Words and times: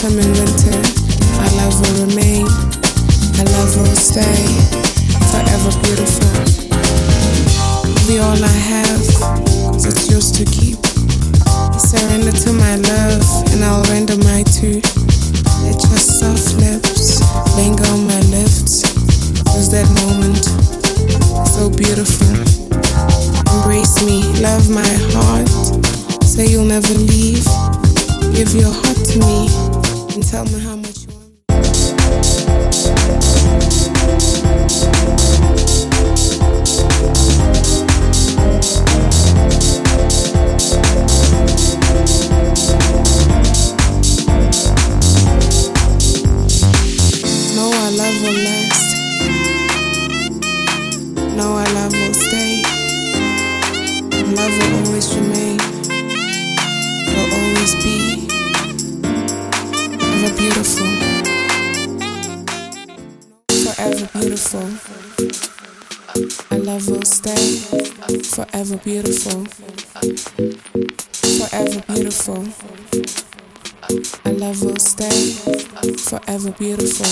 autumn 0.00 0.18
and 0.18 0.32
winter, 0.38 0.80
our 1.40 1.50
love 1.60 1.76
will 1.80 2.06
remain. 2.06 2.46
Our 3.36 3.44
love 3.52 3.76
will 3.76 3.96
stay 3.96 4.40
forever 5.28 5.72
beautiful. 5.84 6.32
Be 8.08 8.18
all 8.18 8.40
I 8.42 8.56
have, 8.72 9.04
cause 9.72 9.84
it's 9.84 10.10
yours 10.10 10.32
to 10.32 10.44
keep. 10.46 10.78
Surrender 11.76 12.32
to 12.32 12.52
my 12.52 12.76
love, 12.76 13.24
and 13.52 13.62
I'll 13.62 13.84
render 13.92 14.16
my 14.24 14.42
too. 14.44 14.80
Let 15.68 15.76
your 15.84 16.00
soft 16.00 16.56
lips 16.56 17.20
linger 17.56 17.84
on 17.92 18.06
my 18.06 18.20
lips. 18.32 18.82
Cause 19.52 19.68
that 19.70 19.84
moment 20.00 20.44
so 21.44 21.68
beautiful. 21.68 22.40
Embrace 23.52 24.02
me, 24.06 24.22
love 24.40 24.70
my 24.70 24.92
heart. 25.12 25.48
Say 26.24 26.46
you'll 26.46 26.64
never 26.64 26.94
leave. 26.94 27.44
Give 28.32 28.54
your 28.54 28.72
heart 28.72 28.96
to 28.96 29.18
me 29.18 29.69
tell 30.22 30.44
me 30.44 30.60
how 30.60 30.76
much 30.76 31.02
you 31.02 31.14
want. 31.14 31.30
No, 47.54 47.70
our 47.72 47.90
love 47.92 48.22
will 48.22 48.32
last. 48.32 48.59
Beautiful. 60.60 60.86
Forever 63.64 64.06
beautiful. 64.12 64.68
Our 66.50 66.58
love 66.58 66.88
will 66.88 67.02
stay. 67.02 67.56
Forever 68.24 68.76
beautiful. 68.76 69.46
Forever 71.38 71.80
beautiful. 71.88 72.46
Our 74.26 74.32
love 74.32 74.62
will 74.62 74.76
stay. 74.76 75.32
Forever 75.96 76.50
beautiful. 76.52 77.06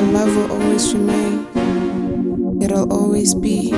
Our 0.00 0.06
love 0.12 0.34
will 0.34 0.50
always 0.52 0.94
remain. 0.94 1.46
It'll 2.62 2.90
always 2.90 3.34
be 3.34 3.70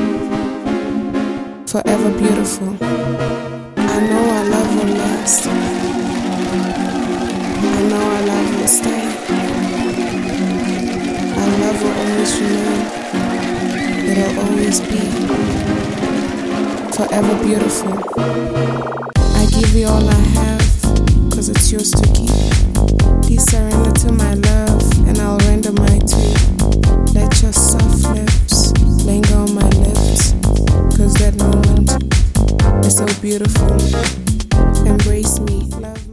forever 1.66 2.10
beautiful. 2.16 2.76
I 3.76 3.98
know 4.06 4.30
our 4.30 4.44
love 4.44 4.70
will 4.76 4.94
last. 4.94 5.46
I 5.48 5.50
know 7.90 8.02
our 8.14 8.22
love 8.22 8.48
will 8.54 8.68
stay. 8.68 9.02
Our 11.40 11.50
love 11.58 11.82
will 11.82 11.96
always 12.02 12.32
remain. 12.40 12.86
It'll 14.06 14.34
always 14.46 14.78
be 14.80 15.02
forever 16.94 17.34
beautiful. 17.42 17.94
I 19.18 19.46
give 19.50 19.74
you 19.74 19.88
all 19.88 20.08
I 20.08 20.22
have, 20.38 20.62
cause 21.32 21.48
it's 21.48 21.72
yours 21.72 21.90
to 21.90 22.06
keep. 22.12 22.71
beautiful. 33.22 33.70
Embrace 34.84 35.38
me. 35.38 35.68
Love 35.78 36.08
me. 36.08 36.11